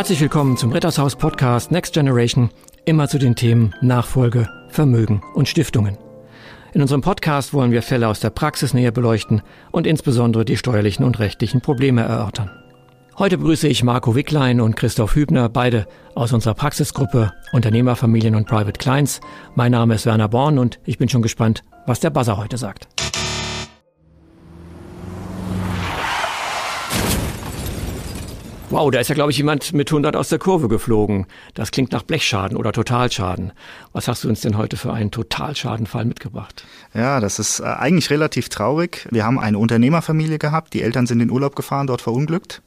Herzlich 0.00 0.22
willkommen 0.22 0.56
zum 0.56 0.72
Rittershaus 0.72 1.14
Podcast 1.14 1.70
Next 1.72 1.92
Generation, 1.92 2.48
immer 2.86 3.06
zu 3.06 3.18
den 3.18 3.36
Themen 3.36 3.74
Nachfolge, 3.82 4.48
Vermögen 4.70 5.20
und 5.34 5.46
Stiftungen. 5.46 5.98
In 6.72 6.80
unserem 6.80 7.02
Podcast 7.02 7.52
wollen 7.52 7.70
wir 7.70 7.82
Fälle 7.82 8.08
aus 8.08 8.18
der 8.18 8.30
Praxis 8.30 8.72
näher 8.72 8.92
beleuchten 8.92 9.42
und 9.70 9.86
insbesondere 9.86 10.46
die 10.46 10.56
steuerlichen 10.56 11.04
und 11.04 11.18
rechtlichen 11.18 11.60
Probleme 11.60 12.00
erörtern. 12.00 12.50
Heute 13.18 13.36
begrüße 13.36 13.68
ich 13.68 13.84
Marco 13.84 14.14
Wicklein 14.14 14.62
und 14.62 14.74
Christoph 14.74 15.16
Hübner, 15.16 15.50
beide 15.50 15.86
aus 16.14 16.32
unserer 16.32 16.54
Praxisgruppe 16.54 17.34
Unternehmerfamilien 17.52 18.36
und 18.36 18.48
Private 18.48 18.78
Clients. 18.78 19.20
Mein 19.54 19.72
Name 19.72 19.96
ist 19.96 20.06
Werner 20.06 20.28
Born 20.30 20.58
und 20.58 20.80
ich 20.86 20.96
bin 20.96 21.10
schon 21.10 21.20
gespannt, 21.20 21.62
was 21.84 22.00
der 22.00 22.08
Buzzer 22.08 22.38
heute 22.38 22.56
sagt. 22.56 22.88
Wow, 28.72 28.88
da 28.92 29.00
ist 29.00 29.08
ja, 29.08 29.16
glaube 29.16 29.32
ich, 29.32 29.36
jemand 29.36 29.72
mit 29.72 29.90
100 29.90 30.14
aus 30.14 30.28
der 30.28 30.38
Kurve 30.38 30.68
geflogen. 30.68 31.26
Das 31.54 31.72
klingt 31.72 31.90
nach 31.90 32.04
Blechschaden 32.04 32.56
oder 32.56 32.70
Totalschaden. 32.70 33.50
Was 33.92 34.06
hast 34.06 34.22
du 34.22 34.28
uns 34.28 34.42
denn 34.42 34.56
heute 34.56 34.76
für 34.76 34.92
einen 34.92 35.10
Totalschadenfall 35.10 36.04
mitgebracht? 36.04 36.64
Ja, 36.94 37.18
das 37.18 37.40
ist 37.40 37.58
äh, 37.58 37.64
eigentlich 37.64 38.10
relativ 38.10 38.48
traurig. 38.48 39.08
Wir 39.10 39.24
haben 39.24 39.40
eine 39.40 39.58
Unternehmerfamilie 39.58 40.38
gehabt. 40.38 40.72
Die 40.72 40.82
Eltern 40.82 41.08
sind 41.08 41.18
in 41.18 41.32
Urlaub 41.32 41.56
gefahren, 41.56 41.88
dort 41.88 42.00
verunglückt. 42.00 42.62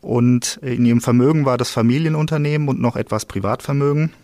Und 0.00 0.58
in 0.62 0.86
ihrem 0.86 1.02
Vermögen 1.02 1.44
war 1.44 1.58
das 1.58 1.68
Familienunternehmen 1.68 2.66
und 2.66 2.80
noch 2.80 2.96
etwas 2.96 3.26
Privatvermögen. 3.26 4.14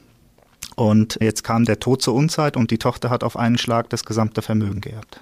Und 0.76 1.18
jetzt 1.20 1.44
kam 1.44 1.66
der 1.66 1.78
Tod 1.78 2.00
zur 2.00 2.14
Unzeit 2.14 2.56
und 2.56 2.70
die 2.70 2.78
Tochter 2.78 3.10
hat 3.10 3.22
auf 3.22 3.36
einen 3.36 3.58
Schlag 3.58 3.90
das 3.90 4.06
gesamte 4.06 4.40
Vermögen 4.40 4.80
geerbt. 4.80 5.20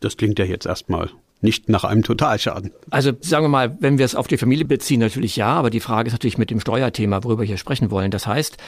Das 0.00 0.18
klingt 0.18 0.38
ja 0.38 0.44
jetzt 0.44 0.66
erstmal 0.66 1.08
nicht 1.40 1.68
nach 1.68 1.84
einem 1.84 2.02
Totalschaden. 2.02 2.72
Also 2.90 3.12
sagen 3.20 3.44
wir 3.44 3.48
mal, 3.48 3.76
wenn 3.80 3.98
wir 3.98 4.04
es 4.04 4.14
auf 4.14 4.26
die 4.26 4.36
Familie 4.36 4.64
beziehen, 4.64 5.00
natürlich 5.00 5.36
ja, 5.36 5.48
aber 5.48 5.70
die 5.70 5.80
Frage 5.80 6.08
ist 6.08 6.12
natürlich 6.12 6.38
mit 6.38 6.50
dem 6.50 6.60
Steuerthema, 6.60 7.24
worüber 7.24 7.42
wir 7.42 7.46
hier 7.46 7.56
sprechen 7.56 7.90
wollen. 7.90 8.10
Das 8.10 8.26
heißt, 8.26 8.58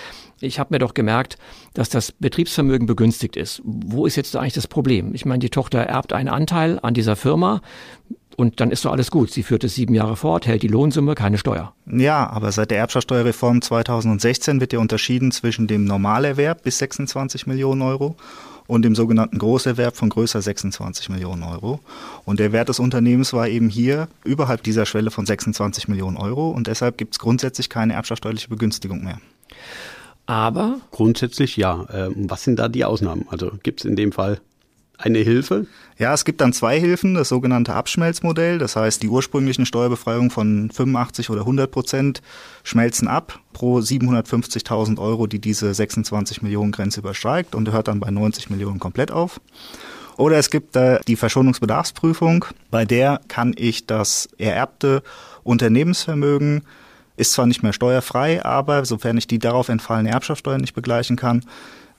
ich 0.41 0.59
habe 0.59 0.75
mir 0.75 0.79
doch 0.79 0.95
gemerkt, 0.95 1.39
dass 1.75 1.89
das 1.89 2.13
Betriebsvermögen 2.13 2.87
begünstigt 2.87 3.37
ist. 3.37 3.61
Wo 3.65 4.07
ist 4.07 4.17
jetzt 4.17 4.35
eigentlich 4.37 4.55
das 4.55 4.67
Problem? 4.67 5.15
Ich 5.15 5.25
meine, 5.25 5.41
die 5.41 5.51
Tochter 5.51 5.81
erbt 5.81 6.13
einen 6.13 6.29
Anteil 6.29 6.79
an 6.83 6.95
dieser 6.95 7.17
Firma. 7.17 7.61
Und 8.37 8.61
dann 8.61 8.71
ist 8.71 8.87
doch 8.87 8.93
alles 8.93 9.11
gut. 9.11 9.31
Sie 9.31 9.43
führt 9.43 9.63
es 9.63 9.75
sieben 9.75 9.95
Jahre 9.95 10.17
fort, 10.17 10.47
hält 10.47 10.63
die 10.63 10.69
Lohnsumme, 10.69 11.15
keine 11.15 11.37
Steuer. 11.37 11.75
Ja, 11.87 12.31
aber 12.31 12.51
seit 12.51 12.71
der 12.71 12.79
Erbschaftssteuerreform 12.79 13.61
2016 13.61 14.59
wird 14.59 14.73
ja 14.73 14.79
unterschieden 14.79 15.33
zwischen 15.33 15.67
dem 15.67 15.85
Normalerwerb 15.85 16.63
bis 16.63 16.79
26 16.79 17.47
Millionen 17.47 17.83
Euro 17.83 18.17
und 18.67 18.83
dem 18.83 18.95
sogenannten 18.95 19.39
Großerwerb 19.39 19.97
von 19.97 20.09
größer 20.09 20.41
26 20.41 21.09
Millionen 21.09 21.43
Euro. 21.43 21.81
Und 22.25 22.41
der 22.41 22.53
Wert 22.53 22.69
des 22.69 22.79
Unternehmens 22.79 23.33
war 23.33 23.49
eben 23.49 23.69
hier 23.69 24.09
überhalb 24.25 24.63
dieser 24.63 24.87
Schwelle 24.87 25.11
von 25.11 25.27
26 25.27 25.89
Millionen 25.89 26.17
Euro 26.17 26.51
und 26.51 26.67
deshalb 26.67 26.99
gibt 26.99 27.15
es 27.15 27.19
grundsätzlich 27.19 27.69
keine 27.69 27.95
erbschaftssteuerliche 27.95 28.49
Begünstigung 28.49 29.05
mehr. 29.05 29.19
Aber? 30.27 30.81
Grundsätzlich 30.91 31.57
ja. 31.57 31.87
Ähm, 31.93 32.31
was 32.31 32.45
sind 32.45 32.59
da 32.59 32.69
die 32.69 32.85
Ausnahmen? 32.85 33.27
Also 33.29 33.53
gibt 33.63 33.81
es 33.81 33.85
in 33.85 33.97
dem 33.97 34.13
Fall 34.13 34.41
eine 35.03 35.19
Hilfe? 35.19 35.67
Ja, 35.99 36.15
es 36.15 36.25
gibt 36.25 36.41
dann 36.41 36.53
zwei 36.53 36.81
Hilfen, 36.81 37.15
das 37.15 37.29
sogenannte 37.29 37.75
Abschmelzmodell. 37.75 38.59
Das 38.59 38.77
heißt, 38.77 39.03
die 39.03 39.09
ursprünglichen 39.09 39.67
Steuerbefreiungen 39.67 40.31
von 40.31 40.71
85 40.71 41.31
oder 41.31 41.41
100 41.41 41.71
Prozent 41.71 42.23
schmelzen 42.63 43.09
ab 43.09 43.41
pro 43.53 43.79
750.000 43.79 44.99
Euro, 44.99 45.27
die 45.27 45.41
diese 45.41 45.75
26 45.75 46.43
Millionen 46.43 46.73
Grenze 46.73 47.01
übersteigt 47.01 47.55
und 47.55 47.71
hört 47.71 47.89
dann 47.89 48.01
bei 48.01 48.11
90 48.11 48.51
Millionen 48.51 48.79
komplett 48.79 49.11
auf. 49.11 49.41
Oder 50.17 50.39
es 50.39 50.51
gibt 50.51 50.77
äh, 50.77 51.01
die 51.07 51.17
Verschonungsbedarfsprüfung, 51.17 52.45
bei 52.71 52.85
der 52.85 53.21
kann 53.29 53.55
ich 53.57 53.87
das 53.87 54.29
ererbte 54.39 55.03
Unternehmensvermögen 55.43 56.63
ist 57.17 57.33
zwar 57.33 57.47
nicht 57.47 57.63
mehr 57.63 57.73
steuerfrei, 57.73 58.45
aber 58.45 58.85
sofern 58.85 59.19
ich 59.19 59.27
die 59.27 59.39
darauf 59.39 59.69
entfallene 59.69 60.11
Erbschaftssteuer 60.11 60.59
nicht 60.59 60.75
begleichen 60.75 61.17
kann, 61.17 61.45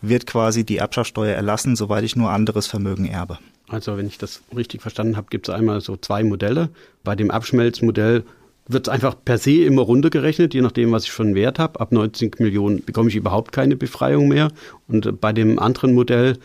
wird 0.04 0.28
quasi 0.28 0.66
die 0.66 0.78
Erbschaftssteuer 0.78 1.34
erlassen, 1.34 1.76
soweit 1.76 2.04
ich 2.04 2.16
nur 2.16 2.30
anderes 2.30 2.68
Vermögen 2.68 3.06
erbe. 3.06 3.40
Also 3.70 3.98
wenn 3.98 4.06
ich 4.06 4.18
das 4.18 4.42
richtig 4.56 4.82
verstanden 4.82 5.18
habe, 5.18 5.28
gibt 5.30 5.48
es 5.48 5.56
einmal 5.56 5.82
so 5.82 5.96
zwei 5.98 6.24
Modelle. 6.24 6.70
Bei 7.04 7.16
dem 7.16 7.32
Abschmelzmodell 7.32 8.24
wird 8.68 8.88
es 8.88 8.94
einfach 8.94 9.16
per 9.24 9.38
se 9.38 9.64
immer 9.64 9.82
runtergerechnet, 9.82 10.54
je 10.54 10.62
nachdem, 10.62 10.92
was 10.92 11.06
ich 11.06 11.20
einen 11.20 11.36
Wert 11.36 11.58
habe. 11.58 11.80
Ab 11.80 11.92
90 11.92 12.40
Millionen 12.40 12.84
bekomme 12.84 13.10
ich 13.10 13.16
überhaupt 13.16 13.54
keine 13.54 13.76
Befreiung 13.76 14.28
mehr. 14.28 14.50
Und 14.88 15.22
bei 15.22 15.32
dem 15.32 15.58
anderen 15.58 15.94
Modell 15.94 16.38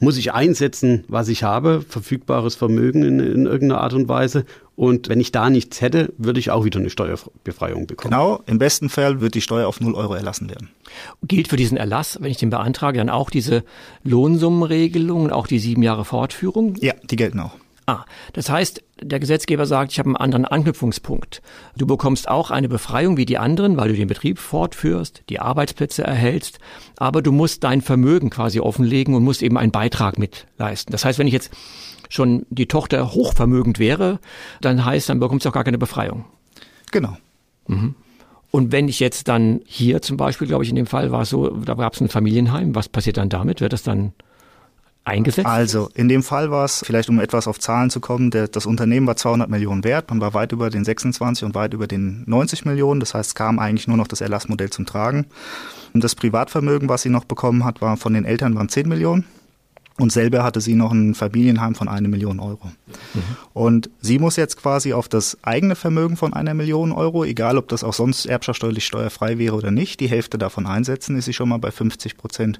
muss 0.00 0.16
ich 0.16 0.32
einsetzen, 0.32 1.04
was 1.08 1.28
ich 1.28 1.42
habe, 1.42 1.82
verfügbares 1.86 2.54
Vermögen 2.54 3.02
in, 3.02 3.20
in, 3.20 3.46
irgendeiner 3.46 3.80
Art 3.80 3.94
und 3.94 4.08
Weise. 4.08 4.44
Und 4.76 5.08
wenn 5.08 5.20
ich 5.20 5.32
da 5.32 5.50
nichts 5.50 5.80
hätte, 5.80 6.12
würde 6.18 6.38
ich 6.38 6.50
auch 6.50 6.64
wieder 6.64 6.78
eine 6.78 6.90
Steuerbefreiung 6.90 7.86
bekommen. 7.86 8.12
Genau, 8.12 8.40
im 8.46 8.58
besten 8.58 8.88
Fall 8.88 9.20
wird 9.20 9.34
die 9.34 9.40
Steuer 9.40 9.66
auf 9.66 9.80
0 9.80 9.94
Euro 9.94 10.14
erlassen 10.14 10.48
werden. 10.48 10.70
Gilt 11.24 11.48
für 11.48 11.56
diesen 11.56 11.76
Erlass, 11.76 12.18
wenn 12.20 12.30
ich 12.30 12.36
den 12.36 12.50
beantrage, 12.50 12.98
dann 12.98 13.10
auch 13.10 13.30
diese 13.30 13.64
Lohnsummenregelung 14.04 15.24
und 15.24 15.32
auch 15.32 15.46
die 15.46 15.58
sieben 15.58 15.82
Jahre 15.82 16.04
Fortführung? 16.04 16.76
Ja, 16.80 16.94
die 17.10 17.16
gelten 17.16 17.40
auch. 17.40 17.56
Ah, 17.88 18.04
das 18.34 18.50
heißt, 18.50 18.84
der 19.00 19.18
Gesetzgeber 19.18 19.64
sagt, 19.64 19.92
ich 19.92 19.98
habe 19.98 20.08
einen 20.08 20.16
anderen 20.16 20.44
Anknüpfungspunkt. 20.44 21.40
Du 21.74 21.86
bekommst 21.86 22.28
auch 22.28 22.50
eine 22.50 22.68
Befreiung 22.68 23.16
wie 23.16 23.24
die 23.24 23.38
anderen, 23.38 23.78
weil 23.78 23.88
du 23.88 23.94
den 23.94 24.08
Betrieb 24.08 24.38
fortführst, 24.38 25.22
die 25.30 25.40
Arbeitsplätze 25.40 26.04
erhältst, 26.04 26.58
aber 26.98 27.22
du 27.22 27.32
musst 27.32 27.64
dein 27.64 27.80
Vermögen 27.80 28.28
quasi 28.28 28.60
offenlegen 28.60 29.14
und 29.14 29.24
musst 29.24 29.42
eben 29.42 29.56
einen 29.56 29.72
Beitrag 29.72 30.18
mitleisten. 30.18 30.92
Das 30.92 31.06
heißt, 31.06 31.18
wenn 31.18 31.28
ich 31.28 31.32
jetzt 31.32 31.50
schon 32.10 32.44
die 32.50 32.68
Tochter 32.68 33.14
hochvermögend 33.14 33.78
wäre, 33.78 34.18
dann 34.60 34.84
heißt, 34.84 35.08
dann 35.08 35.18
bekommst 35.18 35.46
du 35.46 35.48
auch 35.48 35.54
gar 35.54 35.64
keine 35.64 35.78
Befreiung. 35.78 36.26
Genau. 36.92 37.16
Mhm. 37.68 37.94
Und 38.50 38.70
wenn 38.70 38.88
ich 38.88 39.00
jetzt 39.00 39.28
dann 39.28 39.62
hier 39.64 40.02
zum 40.02 40.18
Beispiel, 40.18 40.46
glaube 40.46 40.62
ich, 40.62 40.68
in 40.68 40.76
dem 40.76 40.84
Fall 40.84 41.10
war 41.10 41.22
es 41.22 41.30
so, 41.30 41.48
da 41.48 41.72
gab 41.72 41.94
es 41.94 42.02
ein 42.02 42.10
Familienheim, 42.10 42.74
was 42.74 42.90
passiert 42.90 43.16
dann 43.16 43.30
damit? 43.30 43.62
Wird 43.62 43.72
das 43.72 43.82
dann 43.82 44.12
eingesetzt? 45.04 45.46
Also 45.46 45.90
in 45.94 46.08
dem 46.08 46.22
Fall 46.22 46.50
war 46.50 46.64
es, 46.64 46.82
vielleicht 46.84 47.08
um 47.08 47.20
etwas 47.20 47.48
auf 47.48 47.58
Zahlen 47.58 47.90
zu 47.90 48.00
kommen, 48.00 48.30
der, 48.30 48.48
das 48.48 48.66
Unternehmen 48.66 49.06
war 49.06 49.16
200 49.16 49.48
Millionen 49.48 49.84
wert, 49.84 50.10
man 50.10 50.20
war 50.20 50.34
weit 50.34 50.52
über 50.52 50.70
den 50.70 50.84
26 50.84 51.44
und 51.44 51.54
weit 51.54 51.74
über 51.74 51.86
den 51.86 52.24
90 52.26 52.64
Millionen, 52.64 53.00
das 53.00 53.14
heißt, 53.14 53.30
es 53.30 53.34
kam 53.34 53.58
eigentlich 53.58 53.88
nur 53.88 53.96
noch 53.96 54.08
das 54.08 54.20
Erlassmodell 54.20 54.70
zum 54.70 54.86
Tragen. 54.86 55.26
Und 55.94 56.04
das 56.04 56.14
Privatvermögen, 56.14 56.88
was 56.88 57.02
sie 57.02 57.10
noch 57.10 57.24
bekommen 57.24 57.64
hat, 57.64 57.80
war 57.80 57.96
von 57.96 58.12
den 58.12 58.24
Eltern 58.24 58.54
waren 58.54 58.68
10 58.68 58.88
Millionen. 58.88 59.24
Und 59.98 60.12
selber 60.12 60.44
hatte 60.44 60.60
sie 60.60 60.74
noch 60.74 60.92
ein 60.92 61.14
Familienheim 61.14 61.74
von 61.74 61.88
einer 61.88 62.08
Million 62.08 62.40
Euro. 62.40 62.70
Mhm. 63.14 63.22
Und 63.52 63.90
sie 64.00 64.18
muss 64.18 64.36
jetzt 64.36 64.56
quasi 64.56 64.92
auf 64.92 65.08
das 65.08 65.36
eigene 65.42 65.74
Vermögen 65.74 66.16
von 66.16 66.32
einer 66.32 66.54
Million 66.54 66.92
Euro, 66.92 67.24
egal 67.24 67.58
ob 67.58 67.68
das 67.68 67.82
auch 67.84 67.94
sonst 67.94 68.26
erbschaftssteuerlich 68.26 68.86
steuerfrei 68.86 69.38
wäre 69.38 69.56
oder 69.56 69.70
nicht, 69.70 70.00
die 70.00 70.08
Hälfte 70.08 70.38
davon 70.38 70.66
einsetzen, 70.66 71.16
ist 71.16 71.24
sie 71.24 71.32
schon 71.32 71.48
mal 71.48 71.58
bei 71.58 71.70
50 71.70 72.16
Prozent 72.16 72.58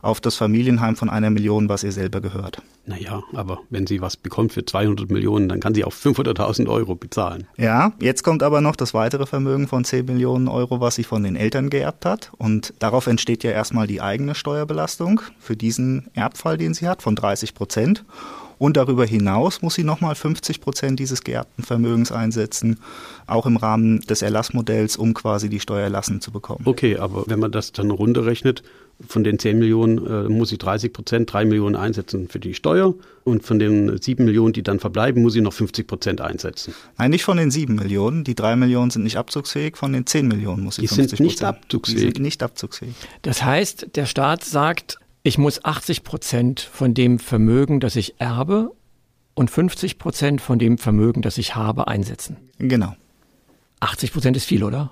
auf 0.00 0.20
das 0.20 0.36
Familienheim 0.36 0.96
von 0.96 1.10
einer 1.10 1.30
Million, 1.30 1.68
was 1.68 1.82
ihr 1.82 1.92
selber 1.92 2.20
gehört. 2.20 2.62
Naja, 2.86 3.22
aber 3.34 3.60
wenn 3.68 3.86
sie 3.86 4.00
was 4.00 4.16
bekommt 4.16 4.52
für 4.52 4.64
200 4.64 5.10
Millionen, 5.10 5.48
dann 5.48 5.60
kann 5.60 5.74
sie 5.74 5.84
auch 5.84 5.92
500.000 5.92 6.68
Euro 6.68 6.94
bezahlen. 6.94 7.46
Ja, 7.56 7.92
jetzt 8.00 8.22
kommt 8.22 8.42
aber 8.42 8.60
noch 8.60 8.76
das 8.76 8.94
weitere 8.94 9.26
Vermögen 9.26 9.68
von 9.68 9.84
10 9.84 10.06
Millionen 10.06 10.48
Euro, 10.48 10.80
was 10.80 10.94
sie 10.94 11.04
von 11.04 11.22
den 11.22 11.36
Eltern 11.36 11.68
geerbt 11.68 12.06
hat. 12.06 12.30
Und 12.38 12.72
darauf 12.78 13.06
entsteht 13.06 13.44
ja 13.44 13.50
erstmal 13.50 13.86
die 13.86 14.00
eigene 14.00 14.34
Steuerbelastung 14.34 15.20
für 15.38 15.56
diesen 15.56 16.08
Erbfall, 16.14 16.56
den 16.68 16.74
sie 16.74 16.88
hat, 16.88 17.02
von 17.02 17.16
30 17.16 17.54
Prozent. 17.54 18.04
Und 18.58 18.76
darüber 18.76 19.06
hinaus 19.06 19.62
muss 19.62 19.74
sie 19.74 19.84
nochmal 19.84 20.16
50 20.16 20.60
Prozent 20.60 20.98
dieses 20.98 21.22
geerbten 21.22 21.62
Vermögens 21.62 22.10
einsetzen, 22.10 22.80
auch 23.26 23.46
im 23.46 23.56
Rahmen 23.56 24.00
des 24.00 24.20
Erlassmodells, 24.20 24.96
um 24.96 25.14
quasi 25.14 25.48
die 25.48 25.60
Steuer 25.60 25.82
erlassen 25.82 26.20
zu 26.20 26.32
bekommen. 26.32 26.62
Okay, 26.64 26.96
aber 26.96 27.24
wenn 27.28 27.38
man 27.38 27.52
das 27.52 27.70
dann 27.70 27.90
runterrechnet, 27.90 28.64
von 29.06 29.22
den 29.22 29.38
10 29.38 29.60
Millionen 29.60 30.04
äh, 30.04 30.28
muss 30.28 30.50
ich 30.50 30.58
30 30.58 30.92
Prozent, 30.92 31.32
3 31.32 31.44
Millionen 31.44 31.76
einsetzen 31.76 32.28
für 32.28 32.40
die 32.40 32.52
Steuer 32.52 32.94
und 33.22 33.44
von 33.44 33.60
den 33.60 33.96
7 33.96 34.24
Millionen, 34.24 34.52
die 34.52 34.64
dann 34.64 34.80
verbleiben, 34.80 35.22
muss 35.22 35.36
ich 35.36 35.42
noch 35.42 35.52
50 35.52 35.86
Prozent 35.86 36.20
einsetzen. 36.20 36.74
Nein, 36.98 37.12
nicht 37.12 37.22
von 37.22 37.36
den 37.36 37.52
7 37.52 37.76
Millionen. 37.76 38.24
Die 38.24 38.34
3 38.34 38.56
Millionen 38.56 38.90
sind 38.90 39.04
nicht 39.04 39.16
abzugsfähig, 39.16 39.76
von 39.76 39.92
den 39.92 40.04
10 40.04 40.26
Millionen 40.26 40.64
muss 40.64 40.78
ich 40.78 40.88
die 40.88 40.94
50 40.96 41.18
Prozent. 41.20 41.86
Die 41.86 41.98
sind 41.98 42.18
nicht 42.18 42.42
abzugsfähig. 42.42 42.94
Das 43.22 43.44
heißt, 43.44 43.90
der 43.94 44.06
Staat 44.06 44.42
sagt, 44.42 44.98
ich 45.28 45.36
muss 45.36 45.62
80 45.62 46.04
Prozent 46.04 46.60
von 46.60 46.94
dem 46.94 47.18
Vermögen, 47.18 47.80
das 47.80 47.96
ich 47.96 48.18
erbe 48.18 48.72
und 49.34 49.50
50 49.50 49.98
Prozent 49.98 50.40
von 50.40 50.58
dem 50.58 50.78
Vermögen, 50.78 51.20
das 51.20 51.36
ich 51.36 51.54
habe, 51.54 51.86
einsetzen. 51.86 52.38
Genau. 52.56 52.96
80 53.80 54.14
Prozent 54.14 54.38
ist 54.38 54.46
viel, 54.46 54.64
oder? 54.64 54.90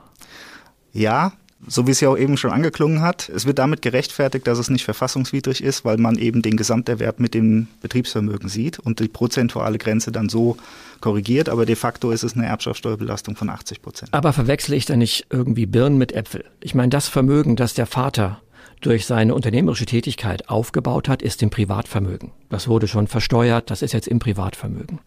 Ja, 0.92 1.32
so 1.66 1.86
wie 1.86 1.92
es 1.92 2.00
ja 2.00 2.10
auch 2.10 2.18
eben 2.18 2.36
schon 2.36 2.50
angeklungen 2.50 3.00
hat, 3.00 3.30
es 3.30 3.46
wird 3.46 3.58
damit 3.58 3.80
gerechtfertigt, 3.80 4.46
dass 4.46 4.58
es 4.58 4.68
nicht 4.68 4.84
verfassungswidrig 4.84 5.64
ist, 5.64 5.86
weil 5.86 5.96
man 5.96 6.18
eben 6.18 6.42
den 6.42 6.58
Gesamterwerb 6.58 7.18
mit 7.18 7.32
dem 7.32 7.68
Betriebsvermögen 7.80 8.50
sieht 8.50 8.78
und 8.78 9.00
die 9.00 9.08
prozentuale 9.08 9.78
Grenze 9.78 10.12
dann 10.12 10.28
so 10.28 10.58
korrigiert. 11.00 11.48
Aber 11.48 11.64
de 11.64 11.76
facto 11.76 12.10
ist 12.10 12.24
es 12.24 12.34
eine 12.34 12.44
Erbschaftssteuerbelastung 12.44 13.36
von 13.36 13.48
80 13.48 13.80
Prozent. 13.80 14.12
Aber 14.12 14.34
verwechsle 14.34 14.76
ich 14.76 14.84
da 14.84 14.96
nicht 14.96 15.28
irgendwie 15.30 15.64
Birnen 15.64 15.96
mit 15.96 16.12
Äpfel? 16.12 16.44
Ich 16.60 16.74
meine, 16.74 16.90
das 16.90 17.08
Vermögen, 17.08 17.56
das 17.56 17.72
der 17.72 17.86
Vater 17.86 18.42
durch 18.80 19.06
seine 19.06 19.34
unternehmerische 19.34 19.86
Tätigkeit 19.86 20.48
aufgebaut 20.48 21.08
hat, 21.08 21.22
ist 21.22 21.42
im 21.42 21.50
Privatvermögen. 21.50 22.32
Das 22.48 22.68
wurde 22.68 22.88
schon 22.88 23.06
versteuert, 23.06 23.70
das 23.70 23.82
ist 23.82 23.92
jetzt 23.92 24.08
im 24.08 24.18
Privatvermögen. 24.18 25.00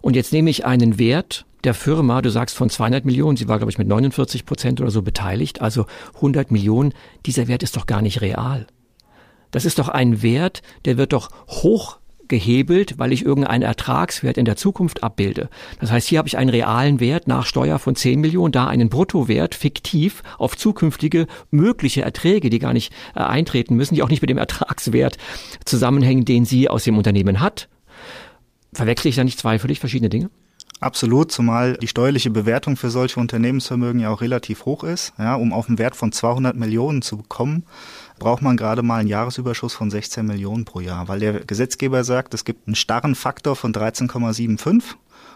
Und 0.00 0.16
jetzt 0.16 0.32
nehme 0.32 0.50
ich 0.50 0.64
einen 0.64 0.98
Wert 0.98 1.46
der 1.64 1.74
Firma, 1.74 2.22
du 2.22 2.30
sagst 2.30 2.56
von 2.56 2.70
200 2.70 3.04
Millionen, 3.04 3.36
sie 3.36 3.48
war 3.48 3.58
glaube 3.58 3.70
ich 3.70 3.78
mit 3.78 3.88
49 3.88 4.46
Prozent 4.46 4.80
oder 4.80 4.90
so 4.90 5.02
beteiligt, 5.02 5.60
also 5.60 5.86
100 6.16 6.50
Millionen, 6.50 6.94
dieser 7.26 7.48
Wert 7.48 7.62
ist 7.62 7.76
doch 7.76 7.86
gar 7.86 8.02
nicht 8.02 8.20
real. 8.20 8.66
Das 9.50 9.64
ist 9.64 9.78
doch 9.78 9.88
ein 9.88 10.22
Wert, 10.22 10.62
der 10.84 10.96
wird 10.96 11.12
doch 11.12 11.30
hoch 11.48 11.99
gehebelt, 12.30 12.98
weil 12.98 13.12
ich 13.12 13.26
irgendeinen 13.26 13.62
Ertragswert 13.62 14.38
in 14.38 14.46
der 14.46 14.56
Zukunft 14.56 15.02
abbilde. 15.02 15.50
Das 15.78 15.90
heißt, 15.90 16.08
hier 16.08 16.18
habe 16.18 16.28
ich 16.28 16.38
einen 16.38 16.48
realen 16.48 17.00
Wert 17.00 17.28
nach 17.28 17.44
Steuer 17.44 17.78
von 17.78 17.94
10 17.94 18.20
Millionen, 18.20 18.52
da 18.52 18.66
einen 18.66 18.88
Bruttowert 18.88 19.54
fiktiv 19.54 20.22
auf 20.38 20.56
zukünftige 20.56 21.26
mögliche 21.50 22.00
Erträge, 22.00 22.48
die 22.48 22.58
gar 22.58 22.72
nicht 22.72 22.92
äh, 23.14 23.20
eintreten 23.20 23.76
müssen, 23.76 23.94
die 23.94 24.02
auch 24.02 24.08
nicht 24.08 24.22
mit 24.22 24.30
dem 24.30 24.38
Ertragswert 24.38 25.18
zusammenhängen, 25.66 26.24
den 26.24 26.46
sie 26.46 26.70
aus 26.70 26.84
dem 26.84 26.96
Unternehmen 26.96 27.40
hat. 27.40 27.68
Verwechsle 28.72 29.10
ich 29.10 29.16
da 29.16 29.24
nicht 29.24 29.38
zwei 29.38 29.58
völlig 29.58 29.80
verschiedene 29.80 30.08
Dinge? 30.08 30.30
Absolut, 30.80 31.30
zumal 31.30 31.74
die 31.74 31.88
steuerliche 31.88 32.30
Bewertung 32.30 32.74
für 32.74 32.88
solche 32.88 33.20
Unternehmensvermögen 33.20 34.00
ja 34.00 34.10
auch 34.10 34.22
relativ 34.22 34.64
hoch 34.64 34.82
ist. 34.82 35.12
Ja, 35.18 35.34
um 35.34 35.52
auf 35.52 35.68
einen 35.68 35.78
Wert 35.78 35.94
von 35.94 36.10
200 36.10 36.56
Millionen 36.56 37.02
zu 37.02 37.18
kommen, 37.28 37.64
braucht 38.18 38.40
man 38.40 38.56
gerade 38.56 38.82
mal 38.82 38.96
einen 38.96 39.08
Jahresüberschuss 39.08 39.74
von 39.74 39.90
16 39.90 40.24
Millionen 40.24 40.64
pro 40.64 40.80
Jahr, 40.80 41.06
weil 41.08 41.20
der 41.20 41.40
Gesetzgeber 41.40 42.02
sagt, 42.02 42.32
es 42.32 42.46
gibt 42.46 42.66
einen 42.66 42.76
starren 42.76 43.14
Faktor 43.14 43.56
von 43.56 43.74
13,75. 43.74 44.82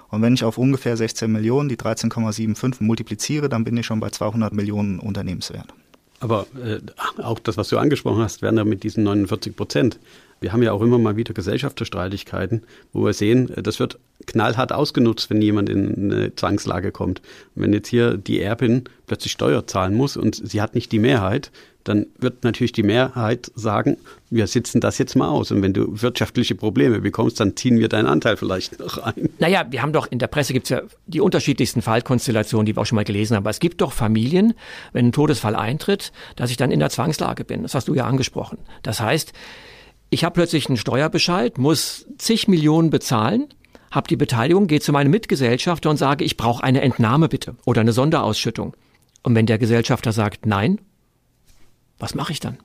Und 0.09 0.23
wenn 0.23 0.33
ich 0.33 0.45
auf 0.45 0.57
ungefähr 0.57 0.97
16 0.97 1.31
Millionen 1.31 1.69
die 1.69 1.77
13,75 1.77 2.77
multipliziere, 2.83 3.51
dann 3.51 3.65
bin 3.65 3.77
ich 3.77 3.85
schon 3.85 4.01
bei 4.01 4.09
200 4.09 4.55
Millionen 4.55 4.99
Unternehmenswert. 4.99 5.75
Aber 6.21 6.47
äh, 6.65 6.81
auch 7.23 7.39
das, 7.39 7.59
was 7.59 7.69
du 7.69 7.77
angesprochen 7.77 8.23
hast, 8.23 8.41
werden 8.41 8.57
ja 8.57 8.65
mit 8.65 8.83
diesen 8.83 9.05
49 9.05 9.55
Prozent. 9.55 9.99
Wir 10.45 10.53
haben 10.53 10.63
ja 10.63 10.73
auch 10.73 10.83
immer 10.83 10.99
mal 10.99 11.17
wieder 11.17 11.33
Gesellschafterstreitigkeiten, 11.33 12.65
wo 12.93 13.07
wir 13.07 13.15
sehen, 13.15 13.49
äh, 13.57 13.63
das 13.63 13.81
wird 13.81 13.99
knallhart 14.27 14.75
ausgenutzt, 14.75 15.31
wenn 15.31 15.41
jemand 15.41 15.71
in 15.71 16.13
eine 16.13 16.37
Zwangslage 16.37 16.93
kommt. 16.93 17.23
Und 17.55 17.63
wenn 17.63 17.73
jetzt 17.73 17.89
hier 17.89 18.19
die 18.19 18.43
Erbin 18.43 18.85
plötzlich 19.07 19.33
Steuer 19.33 19.67
zahlen 19.67 19.95
muss 19.95 20.19
und 20.19 20.35
sie 20.47 20.61
hat 20.61 20.75
nicht 20.75 20.93
die 20.93 20.99
Mehrheit, 20.99 21.51
dann 21.83 22.05
wird 22.19 22.45
natürlich 22.45 22.73
die 22.73 22.83
Mehrheit 22.83 23.51
sagen, 23.55 23.97
wir 24.29 24.47
sitzen 24.47 24.83
das 24.83 24.99
jetzt 24.99 25.17
mal 25.17 25.29
aus. 25.29 25.51
Und 25.51 25.63
wenn 25.63 25.73
du 25.73 26.03
wirtschaftliche 26.03 26.55
Probleme 26.55 27.01
bekommst, 27.01 27.41
dann 27.41 27.57
ziehen 27.57 27.79
wir 27.79 27.89
deinen 27.89 28.07
Anteil 28.07 28.37
vielleicht 28.37 28.79
noch 28.81 28.99
ein. 28.99 29.31
Naja, 29.39 29.65
wir 29.71 29.81
haben 29.81 29.95
doch, 29.95 30.07
in 30.11 30.19
der 30.19 30.27
Presse 30.27 30.53
gibt 30.53 30.67
es 30.67 30.71
ja 30.71 30.83
die 31.07 31.23
unterschiedlichsten 31.23 31.81
Fallkonstellationen, 31.81 32.67
die 32.67 32.77
wir 32.77 32.83
auch 32.83 32.87
schon 32.87 32.97
mal 32.97 33.05
gelesen 33.05 33.35
haben. 33.35 33.45
Aber 33.45 33.51
es 33.51 33.61
gibt 33.61 33.81
doch 33.81 33.93
Familien, 33.93 34.53
wenn 34.93 35.07
ein 35.07 35.13
Todesfall 35.13 35.57
eintritt, 35.57 36.13
dass 36.37 36.51
ich 36.51 36.59
dann 36.59 36.71
in 36.71 36.81
der 36.81 36.91
Zwangslage 36.91 37.47
bin. 37.47 37.63
Das 37.63 37.75
hast 37.75 37.89
du 37.89 37.95
ja 37.95 38.05
angesprochen. 38.05 38.59
Das 38.83 39.01
heißt, 39.01 39.33
ich 40.15 40.25
habe 40.25 40.35
plötzlich 40.35 40.69
einen 40.69 40.77
Steuerbescheid, 40.77 41.59
muss 41.59 42.07
zig 42.19 42.47
Millionen 42.47 42.89
bezahlen, 42.89 43.49
habe 43.91 44.07
die 44.09 44.17
Beteiligung, 44.17 44.69
gehe 44.69 44.81
zu 44.81 44.93
meinem 44.93 45.11
Mitgesellschafter 45.11 45.91
und 45.91 45.97
sage, 45.97 46.25
ich 46.25 46.37
brauche 46.37 46.63
eine 46.63 46.81
Entnahme 46.83 47.29
bitte 47.29 47.57
oder 47.65 47.81
eine 47.81 47.93
Sonderausschüttung. 47.93 48.77
Und 49.25 49.35
wenn 49.35 49.47
der 49.47 49.59
Gesellschafter 49.59 50.13
sagt 50.13 50.47
Nein, 50.47 50.81
was 51.99 52.15
mache 52.15 52.33
ich 52.33 52.39
dann? 52.39 52.59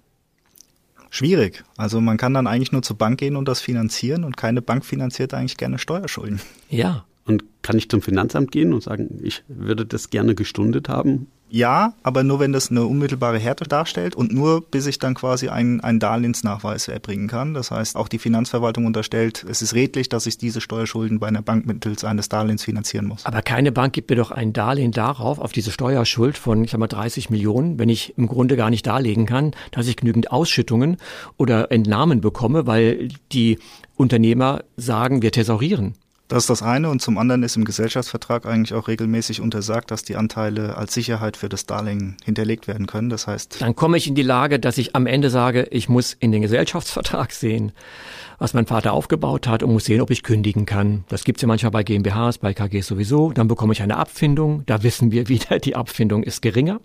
Schwierig. 1.09 1.63
Also 1.75 1.99
man 2.01 2.17
kann 2.17 2.35
dann 2.35 2.45
eigentlich 2.45 2.71
nur 2.71 2.83
zur 2.83 2.97
Bank 2.97 3.19
gehen 3.19 3.35
und 3.35 3.47
das 3.47 3.61
finanzieren 3.61 4.23
und 4.23 4.37
keine 4.37 4.61
Bank 4.61 4.85
finanziert 4.85 5.33
eigentlich 5.33 5.57
gerne 5.57 5.79
Steuerschulden. 5.79 6.39
Ja. 6.69 7.05
Und 7.29 7.43
kann 7.61 7.77
ich 7.77 7.89
zum 7.89 8.01
Finanzamt 8.01 8.51
gehen 8.51 8.73
und 8.73 8.81
sagen, 8.81 9.19
ich 9.21 9.43
würde 9.47 9.85
das 9.85 10.09
gerne 10.09 10.33
gestundet 10.33 10.89
haben? 10.89 11.27
Ja, 11.51 11.93
aber 12.01 12.23
nur 12.23 12.39
wenn 12.39 12.53
das 12.53 12.71
eine 12.71 12.85
unmittelbare 12.85 13.37
Härte 13.37 13.65
darstellt 13.65 14.15
und 14.15 14.31
nur 14.33 14.61
bis 14.61 14.87
ich 14.87 14.97
dann 14.97 15.13
quasi 15.13 15.49
einen, 15.49 15.79
einen 15.79 15.99
Darlehensnachweis 15.99 16.87
erbringen 16.87 17.27
kann. 17.27 17.53
Das 17.53 17.69
heißt, 17.69 17.95
auch 17.95 18.07
die 18.07 18.17
Finanzverwaltung 18.17 18.87
unterstellt, 18.87 19.45
es 19.47 19.61
ist 19.61 19.75
redlich, 19.75 20.09
dass 20.09 20.25
ich 20.25 20.39
diese 20.39 20.59
Steuerschulden 20.59 21.19
bei 21.19 21.27
einer 21.27 21.43
Bank 21.43 21.67
mittels 21.67 22.03
eines 22.03 22.29
Darlehens 22.29 22.63
finanzieren 22.63 23.05
muss. 23.05 23.25
Aber 23.27 23.43
keine 23.43 23.71
Bank 23.71 23.93
gibt 23.93 24.09
mir 24.09 24.15
doch 24.15 24.31
ein 24.31 24.53
Darlehen 24.53 24.91
darauf, 24.91 25.37
auf 25.37 25.51
diese 25.51 25.71
Steuerschuld 25.71 26.37
von, 26.37 26.63
ich 26.63 26.71
sag 26.71 26.79
mal, 26.79 26.87
30 26.87 27.29
Millionen, 27.29 27.77
wenn 27.77 27.89
ich 27.89 28.17
im 28.17 28.27
Grunde 28.27 28.55
gar 28.55 28.71
nicht 28.71 28.87
darlegen 28.87 29.27
kann, 29.27 29.51
dass 29.71 29.87
ich 29.87 29.97
genügend 29.97 30.31
Ausschüttungen 30.31 30.97
oder 31.37 31.71
Entnahmen 31.71 32.21
bekomme, 32.21 32.65
weil 32.65 33.09
die 33.31 33.59
Unternehmer 33.95 34.63
sagen, 34.77 35.21
wir 35.21 35.31
thesaurieren. 35.31 35.93
Das 36.29 36.43
ist 36.43 36.49
das 36.51 36.61
eine 36.61 36.91
und 36.91 37.01
zum 37.01 37.17
anderen 37.17 37.41
ist 37.41 37.57
im 37.57 37.65
Gesellschaftsvertrag 37.65 38.45
eigentlich 38.45 38.75
auch 38.75 38.87
regelmäßig 38.87 39.41
untersagt, 39.41 39.89
dass 39.89 40.03
die 40.03 40.15
Anteile 40.15 40.77
als 40.77 40.93
Sicherheit 40.93 41.35
für 41.35 41.49
das 41.49 41.65
Darlehen 41.65 42.17
hinterlegt 42.23 42.67
werden 42.67 42.85
können. 42.85 43.09
Das 43.09 43.25
heißt, 43.25 43.59
dann 43.59 43.75
komme 43.75 43.97
ich 43.97 44.07
in 44.07 44.13
die 44.13 44.21
Lage, 44.21 44.59
dass 44.59 44.77
ich 44.77 44.95
am 44.95 45.07
Ende 45.07 45.31
sage, 45.31 45.67
ich 45.71 45.89
muss 45.89 46.13
in 46.13 46.31
den 46.31 46.43
Gesellschaftsvertrag 46.43 47.31
sehen, 47.31 47.71
was 48.37 48.53
mein 48.53 48.67
Vater 48.67 48.93
aufgebaut 48.93 49.47
hat 49.47 49.63
und 49.63 49.73
muss 49.73 49.85
sehen, 49.85 50.01
ob 50.01 50.11
ich 50.11 50.21
kündigen 50.21 50.67
kann. 50.67 51.03
Das 51.09 51.23
gibt's 51.23 51.41
ja 51.41 51.47
manchmal 51.47 51.71
bei 51.71 51.81
GmbHs, 51.81 52.37
bei 52.37 52.53
KGs 52.53 52.85
sowieso. 52.85 53.31
Dann 53.31 53.47
bekomme 53.47 53.73
ich 53.73 53.81
eine 53.81 53.97
Abfindung. 53.97 54.61
Da 54.67 54.83
wissen 54.83 55.11
wir 55.11 55.27
wieder, 55.29 55.57
die 55.57 55.75
Abfindung 55.75 56.21
ist 56.21 56.43
geringer 56.43 56.79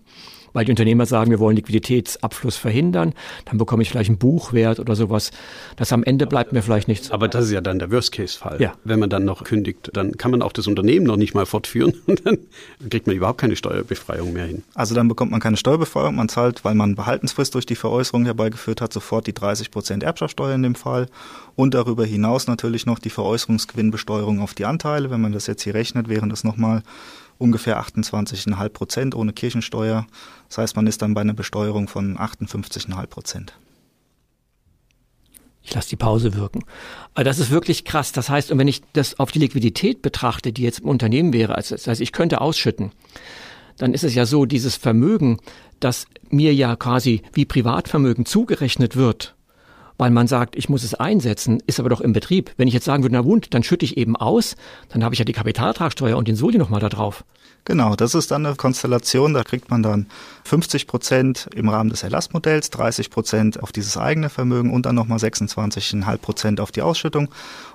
weil 0.55 0.65
die 0.65 0.71
Unternehmer 0.71 1.05
sagen, 1.05 1.29
wir 1.29 1.39
wollen 1.39 1.57
Liquiditätsabfluss 1.57 2.55
verhindern, 2.55 3.13
dann 3.43 3.57
bekomme 3.57 3.83
ich 3.83 3.89
vielleicht 3.89 4.09
einen 4.09 4.17
Buchwert 4.17 4.79
oder 4.79 4.95
sowas. 4.95 5.31
Das 5.75 5.91
am 5.91 6.03
Ende 6.03 6.25
bleibt 6.25 6.53
mir 6.53 6.63
vielleicht 6.63 6.87
nichts. 6.87 7.11
Aber 7.11 7.27
das 7.27 7.45
ist 7.45 7.51
ja 7.51 7.61
dann 7.61 7.77
der 7.77 7.91
Worst-Case-Fall. 7.91 8.61
Ja. 8.61 8.73
Wenn 8.85 8.99
man 8.99 9.09
dann 9.09 9.25
noch 9.25 9.43
kündigt, 9.43 9.91
dann 9.93 10.13
kann 10.17 10.31
man 10.31 10.41
auch 10.41 10.53
das 10.53 10.67
Unternehmen 10.67 11.05
noch 11.05 11.17
nicht 11.17 11.33
mal 11.33 11.45
fortführen 11.45 11.93
und 12.07 12.25
dann 12.25 12.37
kriegt 12.89 13.05
man 13.05 13.15
überhaupt 13.15 13.41
keine 13.41 13.57
Steuerbefreiung 13.57 14.31
mehr 14.31 14.45
hin. 14.45 14.63
Also 14.73 14.95
dann 14.95 15.09
bekommt 15.09 15.31
man 15.31 15.41
keine 15.41 15.57
Steuerbefreiung, 15.57 16.15
man 16.15 16.29
zahlt, 16.29 16.63
weil 16.63 16.73
man 16.73 16.95
Behaltensfrist 16.95 17.53
durch 17.53 17.65
die 17.65 17.75
Veräußerung 17.75 18.23
herbeigeführt 18.23 18.79
hat, 18.79 18.93
sofort 18.93 19.27
die 19.27 19.33
30 19.33 19.71
Prozent 19.71 20.03
Erbschaftssteuer 20.03 20.55
in 20.55 20.63
dem 20.63 20.75
Fall 20.75 21.07
und 21.57 21.73
darüber 21.73 22.05
hinaus 22.05 22.47
natürlich 22.47 22.85
noch 22.85 22.99
die 22.99 23.09
Veräußerungsgewinnbesteuerung 23.09 24.39
auf 24.39 24.53
die 24.53 24.65
Anteile. 24.65 25.09
Wenn 25.09 25.21
man 25.21 25.33
das 25.33 25.47
jetzt 25.47 25.63
hier 25.63 25.73
rechnet, 25.73 26.07
wären 26.07 26.29
das 26.29 26.45
nochmal 26.45 26.81
ungefähr 27.37 27.81
28,5 27.81 28.69
Prozent 28.69 29.15
ohne 29.15 29.33
Kirchensteuer. 29.33 30.07
Das 30.49 30.57
heißt, 30.57 30.75
man 30.75 30.87
ist 30.87 31.01
dann 31.01 31.13
bei 31.13 31.21
einer 31.21 31.33
Besteuerung 31.33 31.87
von 31.87 32.17
58,5 32.17 33.07
Prozent. 33.07 33.53
Ich 35.65 35.73
lasse 35.73 35.89
die 35.89 35.95
Pause 35.95 36.35
wirken. 36.35 36.63
Aber 37.15 37.23
das 37.23 37.39
ist 37.39 37.49
wirklich 37.49 37.85
krass. 37.85 38.11
Das 38.11 38.29
heißt, 38.29 38.51
und 38.51 38.59
wenn 38.59 38.67
ich 38.67 38.81
das 38.93 39.19
auf 39.19 39.31
die 39.31 39.39
Liquidität 39.39 40.01
betrachte, 40.03 40.53
die 40.53 40.61
jetzt 40.61 40.79
im 40.79 40.87
Unternehmen 40.87 41.33
wäre, 41.33 41.55
also 41.55 41.75
das 41.75 41.87
heißt, 41.87 42.01
ich 42.01 42.11
könnte 42.11 42.39
ausschütten, 42.39 42.91
dann 43.77 43.93
ist 43.93 44.03
es 44.03 44.13
ja 44.13 44.25
so, 44.25 44.45
dieses 44.45 44.75
Vermögen, 44.75 45.39
das 45.79 46.05
mir 46.29 46.53
ja 46.53 46.75
quasi 46.75 47.23
wie 47.33 47.45
Privatvermögen 47.45 48.25
zugerechnet 48.25 48.95
wird, 48.95 49.34
weil 49.97 50.11
man 50.11 50.27
sagt, 50.27 50.55
ich 50.55 50.69
muss 50.69 50.83
es 50.83 50.93
einsetzen, 50.93 51.61
ist 51.67 51.79
aber 51.79 51.89
doch 51.89 52.01
im 52.01 52.13
Betrieb. 52.13 52.51
Wenn 52.57 52.67
ich 52.67 52.73
jetzt 52.73 52.85
sagen 52.85 53.03
würde, 53.03 53.15
na 53.15 53.25
wund, 53.25 53.53
dann 53.53 53.63
schütte 53.63 53.85
ich 53.85 53.97
eben 53.97 54.15
aus, 54.15 54.55
dann 54.89 55.03
habe 55.03 55.15
ich 55.15 55.19
ja 55.19 55.25
die 55.25 55.33
Kapitalertragssteuer 55.33 56.17
und 56.17 56.27
den 56.27 56.35
Soli 56.35 56.57
nochmal 56.57 56.81
da 56.81 56.89
drauf. 56.89 57.23
Genau, 57.67 57.95
das 57.95 58.13
ist 58.13 58.29
dann 58.29 58.45
eine 58.45 58.55
Konstellation, 58.55 59.33
da 59.33 59.43
kriegt 59.43 59.71
man 59.71 59.81
dann 59.81 60.05
50 60.43 60.85
Prozent 60.85 61.49
im 61.55 61.67
Rahmen 61.67 61.89
des 61.89 62.03
Erlassmodells, 62.03 62.69
30 62.69 63.09
Prozent 63.09 63.63
auf 63.63 63.71
dieses 63.71 63.97
eigene 63.97 64.29
Vermögen 64.29 64.71
und 64.71 64.85
dann 64.85 64.93
nochmal 64.93 65.17
26,5 65.17 66.17
Prozent 66.19 66.59
auf 66.59 66.71
die 66.71 66.83
Ausschüttung. 66.83 67.29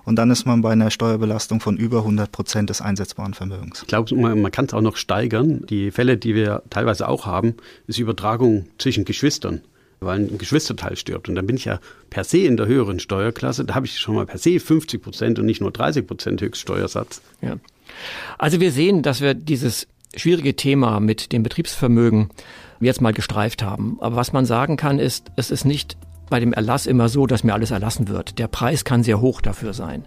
Und 0.04 0.14
dann 0.14 0.30
ist 0.30 0.46
man 0.46 0.62
bei 0.62 0.70
einer 0.70 0.92
Steuerbelastung 0.92 1.58
von 1.58 1.76
über 1.76 1.98
100 1.98 2.30
Prozent 2.30 2.70
des 2.70 2.80
einsetzbaren 2.80 3.34
Vermögens. 3.34 3.82
Ich 3.82 3.88
glaube, 3.88 4.14
man 4.14 4.52
kann 4.52 4.66
es 4.66 4.74
auch 4.74 4.80
noch 4.80 4.96
steigern. 4.96 5.66
Die 5.68 5.90
Fälle, 5.90 6.16
die 6.16 6.36
wir 6.36 6.62
teilweise 6.70 7.08
auch 7.08 7.26
haben, 7.26 7.56
ist 7.88 7.98
Übertragung 7.98 8.66
zwischen 8.78 9.04
Geschwistern 9.04 9.62
weil 10.00 10.20
ein 10.20 10.38
Geschwisterteil 10.38 10.96
stirbt. 10.96 11.28
Und 11.28 11.34
dann 11.34 11.46
bin 11.46 11.56
ich 11.56 11.66
ja 11.66 11.78
per 12.08 12.24
se 12.24 12.38
in 12.38 12.56
der 12.56 12.66
höheren 12.66 13.00
Steuerklasse. 13.00 13.64
Da 13.64 13.74
habe 13.74 13.86
ich 13.86 13.98
schon 13.98 14.14
mal 14.14 14.26
per 14.26 14.38
se 14.38 14.58
50 14.58 15.02
Prozent 15.02 15.38
und 15.38 15.46
nicht 15.46 15.60
nur 15.60 15.70
30 15.70 16.06
Prozent 16.06 16.40
Höchststeuersatz. 16.40 17.20
Ja. 17.42 17.56
Also 18.38 18.60
wir 18.60 18.72
sehen, 18.72 19.02
dass 19.02 19.20
wir 19.20 19.34
dieses 19.34 19.86
schwierige 20.16 20.56
Thema 20.56 21.00
mit 21.00 21.32
dem 21.32 21.42
Betriebsvermögen 21.42 22.30
jetzt 22.80 23.00
mal 23.00 23.12
gestreift 23.12 23.62
haben. 23.62 23.98
Aber 24.00 24.16
was 24.16 24.32
man 24.32 24.46
sagen 24.46 24.76
kann, 24.76 24.98
ist, 24.98 25.30
es 25.36 25.50
ist 25.50 25.64
nicht 25.64 25.96
bei 26.30 26.40
dem 26.40 26.52
Erlass 26.52 26.86
immer 26.86 27.08
so, 27.08 27.26
dass 27.26 27.44
mir 27.44 27.52
alles 27.52 27.70
erlassen 27.70 28.08
wird. 28.08 28.38
Der 28.38 28.48
Preis 28.48 28.84
kann 28.84 29.02
sehr 29.02 29.20
hoch 29.20 29.40
dafür 29.40 29.74
sein. 29.74 30.04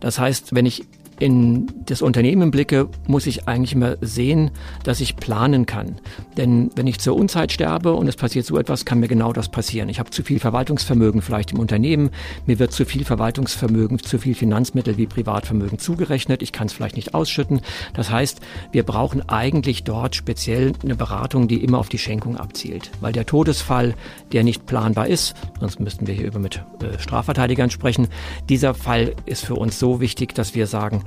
Das 0.00 0.18
heißt, 0.18 0.54
wenn 0.54 0.64
ich 0.64 0.84
in 1.18 1.66
das 1.86 2.02
Unternehmen 2.02 2.50
blicke, 2.50 2.88
muss 3.06 3.26
ich 3.26 3.48
eigentlich 3.48 3.72
immer 3.72 3.96
sehen, 4.00 4.50
dass 4.84 5.00
ich 5.00 5.16
planen 5.16 5.66
kann. 5.66 6.00
Denn 6.36 6.70
wenn 6.76 6.86
ich 6.86 7.00
zur 7.00 7.16
Unzeit 7.16 7.52
sterbe 7.52 7.92
und 7.92 8.08
es 8.08 8.16
passiert 8.16 8.46
so 8.46 8.58
etwas, 8.58 8.84
kann 8.84 9.00
mir 9.00 9.08
genau 9.08 9.32
das 9.32 9.48
passieren. 9.48 9.88
Ich 9.88 9.98
habe 9.98 10.10
zu 10.10 10.22
viel 10.22 10.38
Verwaltungsvermögen 10.38 11.22
vielleicht 11.22 11.52
im 11.52 11.58
Unternehmen, 11.58 12.10
mir 12.46 12.58
wird 12.58 12.72
zu 12.72 12.84
viel 12.84 13.04
Verwaltungsvermögen, 13.04 13.98
zu 13.98 14.18
viel 14.18 14.34
Finanzmittel 14.34 14.96
wie 14.96 15.06
Privatvermögen 15.06 15.78
zugerechnet, 15.78 16.42
ich 16.42 16.52
kann 16.52 16.68
es 16.68 16.72
vielleicht 16.72 16.96
nicht 16.96 17.14
ausschütten. 17.14 17.60
Das 17.94 18.10
heißt, 18.10 18.40
wir 18.72 18.84
brauchen 18.84 19.28
eigentlich 19.28 19.84
dort 19.84 20.14
speziell 20.14 20.72
eine 20.82 20.94
Beratung, 20.94 21.48
die 21.48 21.62
immer 21.64 21.78
auf 21.78 21.88
die 21.88 21.98
Schenkung 21.98 22.36
abzielt. 22.36 22.90
Weil 23.00 23.12
der 23.12 23.26
Todesfall, 23.26 23.94
der 24.32 24.44
nicht 24.44 24.66
planbar 24.66 25.08
ist, 25.08 25.34
sonst 25.58 25.80
müssten 25.80 26.06
wir 26.06 26.14
hier 26.14 26.26
über 26.26 26.38
mit 26.38 26.62
äh, 26.82 26.98
Strafverteidigern 26.98 27.70
sprechen, 27.70 28.08
dieser 28.48 28.74
Fall 28.74 29.14
ist 29.26 29.44
für 29.44 29.54
uns 29.54 29.78
so 29.78 30.00
wichtig, 30.00 30.34
dass 30.34 30.54
wir 30.54 30.66
sagen, 30.66 31.04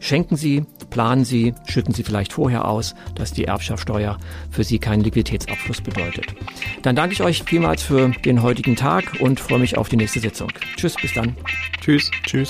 schenken 0.00 0.36
Sie, 0.36 0.64
planen 0.90 1.24
Sie, 1.24 1.54
schütten 1.66 1.94
Sie 1.94 2.02
vielleicht 2.02 2.32
vorher 2.32 2.66
aus, 2.66 2.94
dass 3.14 3.32
die 3.32 3.44
Erbschaftssteuer 3.44 4.18
für 4.50 4.64
Sie 4.64 4.78
keinen 4.78 5.02
Liquiditätsabfluss 5.02 5.80
bedeutet. 5.80 6.26
Dann 6.82 6.94
danke 6.94 7.14
ich 7.14 7.22
euch 7.22 7.42
vielmals 7.44 7.82
für 7.82 8.10
den 8.10 8.42
heutigen 8.42 8.76
Tag 8.76 9.20
und 9.20 9.40
freue 9.40 9.58
mich 9.58 9.78
auf 9.78 9.88
die 9.88 9.96
nächste 9.96 10.20
Sitzung. 10.20 10.52
Tschüss, 10.76 10.94
bis 11.00 11.14
dann. 11.14 11.36
Tschüss. 11.80 12.10
Tschüss. 12.24 12.48